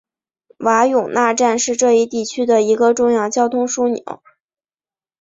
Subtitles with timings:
[0.57, 4.23] 瓦永纳站是这一地区的一个重要交通枢纽。